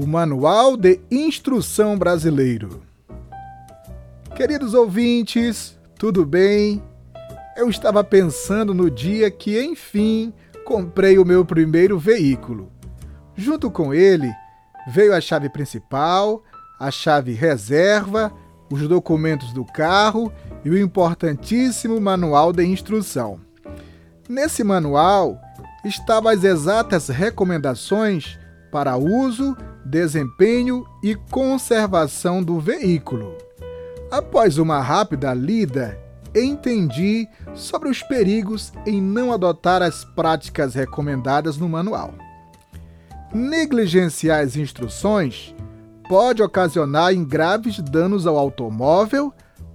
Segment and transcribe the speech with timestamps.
[0.00, 2.82] o Manual de Instrução Brasileiro.
[4.36, 6.80] Queridos ouvintes, tudo bem?
[7.56, 10.32] Eu estava pensando no dia que, enfim,
[10.64, 12.70] comprei o meu primeiro veículo.
[13.34, 14.30] Junto com ele,
[14.86, 16.44] veio a chave principal,
[16.78, 18.32] a chave reserva,
[18.70, 20.32] os documentos do carro
[20.64, 23.40] e o importantíssimo manual de instrução.
[24.28, 25.40] Nesse manual
[25.84, 28.38] estavam as exatas recomendações
[28.70, 29.56] para uso,
[29.88, 33.34] desempenho e conservação do veículo.
[34.10, 35.98] Após uma rápida lida,
[36.34, 42.14] entendi sobre os perigos em não adotar as práticas recomendadas no manual.
[43.32, 45.54] Negligenciar as instruções
[46.08, 49.32] pode ocasionar em graves danos ao automóvel,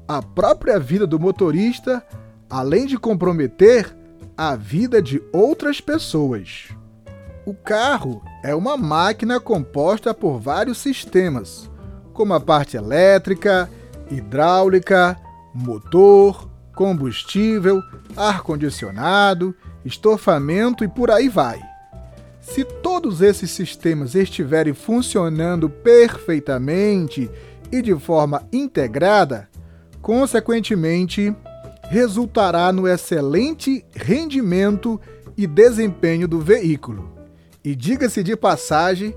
[0.07, 2.03] à própria vida do motorista,
[2.49, 3.95] além de comprometer
[4.35, 6.69] a vida de outras pessoas.
[7.45, 11.69] O carro é uma máquina composta por vários sistemas,
[12.13, 13.69] como a parte elétrica,
[14.09, 15.19] hidráulica,
[15.53, 17.81] motor, combustível,
[18.15, 21.61] ar-condicionado, estofamento e por aí vai.
[22.39, 27.29] Se todos esses sistemas estiverem funcionando perfeitamente
[27.69, 29.49] e de forma integrada,
[30.01, 31.35] consequentemente,
[31.89, 34.99] resultará no excelente rendimento
[35.35, 37.12] e desempenho do veículo.
[37.63, 39.15] E diga-se de passagem,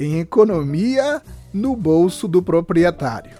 [0.00, 1.20] em economia
[1.52, 3.36] no bolso do proprietário.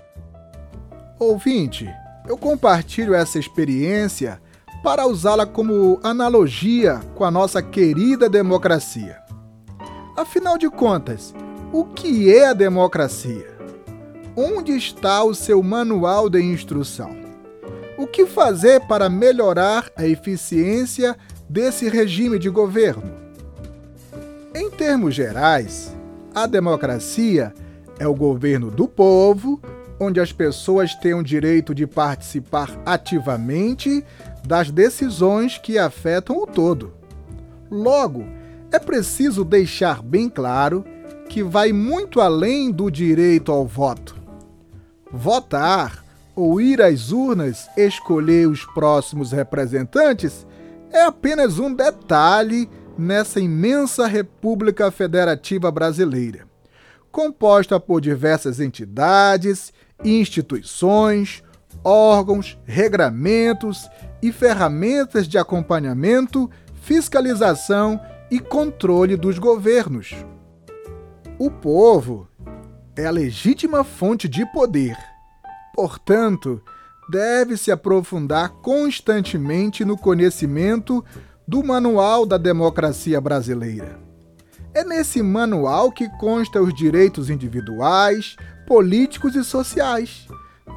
[1.19, 1.89] Ouvinte,
[2.29, 4.41] eu compartilho essa experiência
[4.83, 9.23] para usá-la como analogia com a nossa querida democracia.
[10.17, 11.35] Afinal de contas,
[11.73, 13.57] o que é a democracia?
[14.37, 17.17] Onde está o seu manual de instrução?
[17.97, 21.17] O que fazer para melhorar a eficiência
[21.49, 23.32] desse regime de governo?
[24.55, 25.97] Em termos gerais,
[26.35, 27.55] a democracia
[27.99, 29.59] é o governo do povo,
[29.99, 34.05] onde as pessoas têm o direito de participar ativamente
[34.47, 36.93] das decisões que afetam o todo.
[37.71, 38.27] Logo,
[38.71, 40.85] é preciso deixar bem claro
[41.31, 44.15] que vai muito além do direito ao voto.
[45.11, 46.05] Votar
[46.37, 50.47] ou ir às urnas escolher os próximos representantes
[50.91, 56.47] é apenas um detalhe nessa imensa República Federativa Brasileira,
[57.11, 59.73] composta por diversas entidades,
[60.05, 61.43] instituições,
[61.85, 63.89] órgãos, regramentos
[64.23, 68.01] e ferramentas de acompanhamento, fiscalização
[68.31, 70.15] e controle dos governos.
[71.39, 72.29] O povo
[72.97, 74.97] é a legítima fonte de poder.
[75.75, 76.63] Portanto,
[77.09, 81.05] deve se aprofundar constantemente no conhecimento
[81.47, 83.99] do Manual da Democracia Brasileira.
[84.75, 88.37] É nesse manual que consta os direitos individuais,
[88.67, 90.27] políticos e sociais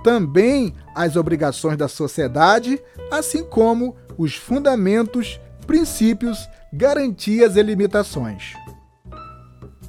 [0.05, 8.53] também as obrigações da sociedade, assim como os fundamentos, princípios, garantias e limitações.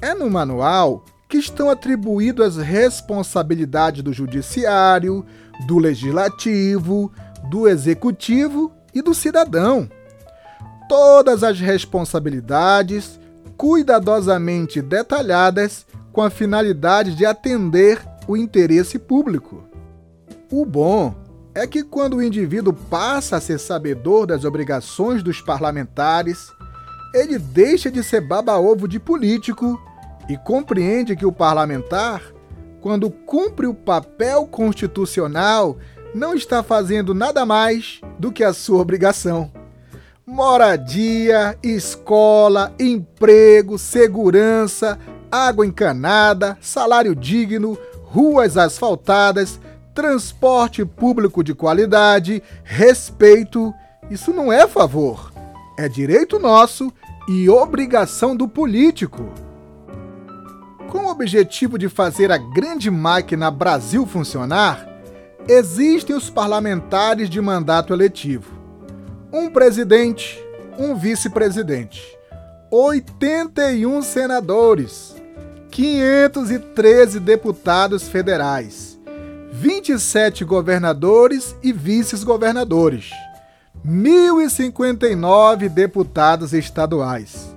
[0.01, 5.23] É no manual que estão atribuídas as responsabilidades do judiciário,
[5.67, 7.11] do legislativo,
[7.51, 9.87] do executivo e do cidadão.
[10.87, 13.19] Todas as responsabilidades
[13.57, 19.63] cuidadosamente detalhadas com a finalidade de atender o interesse público.
[20.51, 21.13] O bom
[21.53, 26.51] é que quando o indivíduo passa a ser sabedor das obrigações dos parlamentares,
[27.13, 29.81] ele deixa de ser baba-ovo de político
[30.29, 32.21] e compreende que o parlamentar,
[32.79, 35.77] quando cumpre o papel constitucional,
[36.13, 39.51] não está fazendo nada mais do que a sua obrigação.
[40.29, 44.99] Moradia, escola, emprego, segurança,
[45.31, 49.57] água encanada, salário digno, ruas asfaltadas,
[49.95, 53.73] transporte público de qualidade, respeito.
[54.11, 55.31] Isso não é favor,
[55.79, 56.91] é direito nosso
[57.29, 59.31] e obrigação do político.
[60.89, 64.89] Com o objetivo de fazer a grande máquina Brasil funcionar,
[65.47, 68.56] existem os parlamentares de mandato eletivo.
[69.31, 70.37] Um presidente,
[70.79, 72.01] um vice-presidente,
[72.71, 75.15] 81 senadores,
[75.69, 78.97] 513 deputados federais,
[79.51, 83.11] 27 governadores e vices-governadores,
[83.85, 87.53] 1.059 deputados estaduais,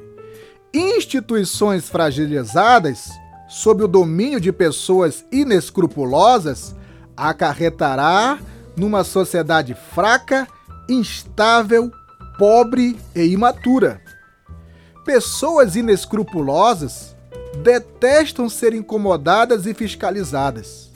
[0.71, 3.09] Instituições fragilizadas,
[3.49, 6.75] sob o domínio de pessoas inescrupulosas,
[7.17, 8.37] acarretará
[8.75, 10.47] numa sociedade fraca,
[10.87, 11.91] instável,
[12.37, 13.99] pobre e imatura.
[15.03, 17.15] Pessoas inescrupulosas
[17.63, 20.91] detestam ser incomodadas e fiscalizadas.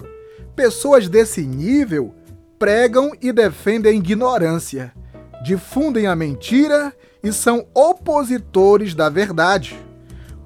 [0.56, 2.21] Pessoas desse nível
[2.62, 4.94] pregam e defendem a ignorância
[5.42, 6.94] difundem a mentira
[7.24, 9.76] e são opositores da verdade.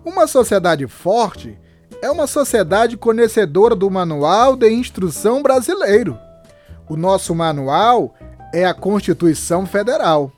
[0.05, 1.59] Uma sociedade forte
[2.01, 6.17] é uma sociedade conhecedora do Manual de Instrução Brasileiro.
[6.87, 8.15] O nosso manual
[8.53, 10.31] é a Constituição Federal.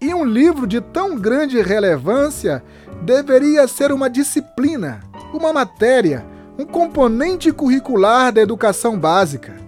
[0.00, 2.62] E um livro de tão grande relevância
[3.02, 5.00] deveria ser uma disciplina,
[5.34, 6.24] uma matéria,
[6.58, 9.65] um componente curricular da educação básica.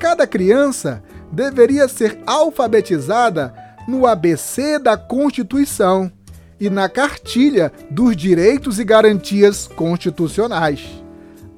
[0.00, 3.54] Cada criança deveria ser alfabetizada
[3.86, 6.10] no ABC da Constituição
[6.58, 10.88] e na Cartilha dos Direitos e Garantias Constitucionais.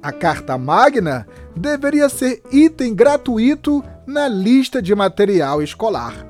[0.03, 1.25] A Carta Magna
[1.55, 6.27] deveria ser item gratuito na lista de material escolar.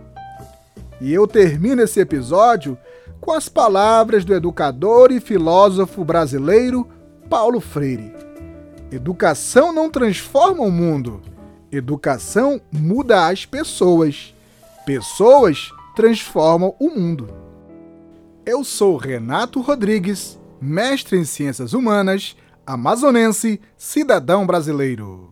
[1.00, 2.76] E eu termino esse episódio
[3.22, 6.86] com as palavras do educador e filósofo brasileiro
[7.30, 8.12] Paulo Freire.
[8.90, 11.22] Educação não transforma o mundo,
[11.72, 14.34] Educação muda as pessoas.
[14.84, 17.32] Pessoas transformam o mundo.
[18.44, 22.36] Eu sou Renato Rodrigues, mestre em Ciências Humanas,
[22.66, 25.31] amazonense, cidadão brasileiro.